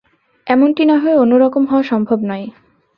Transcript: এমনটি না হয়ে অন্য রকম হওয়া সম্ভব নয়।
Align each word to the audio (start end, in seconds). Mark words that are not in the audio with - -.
এমনটি 0.47 0.83
না 0.85 0.95
হয়ে 0.97 1.15
অন্য 1.15 1.33
রকম 1.37 1.63
হওয়া 1.65 1.83
সম্ভব 1.83 2.19
নয়। 2.23 2.45